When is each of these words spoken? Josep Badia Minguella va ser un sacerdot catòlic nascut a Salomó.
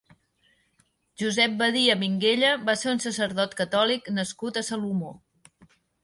Josep 1.21 1.51
Badia 1.59 1.95
Minguella 2.03 2.49
va 2.69 2.75
ser 2.83 2.89
un 2.93 3.01
sacerdot 3.03 3.53
catòlic 3.59 4.09
nascut 4.21 4.57
a 4.57 4.65
Salomó. 4.71 5.13